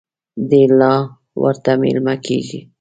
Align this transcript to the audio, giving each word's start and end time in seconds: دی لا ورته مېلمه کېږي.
دی 0.49 0.61
لا 0.79 0.93
ورته 1.43 1.71
مېلمه 1.81 2.15
کېږي. 2.25 2.59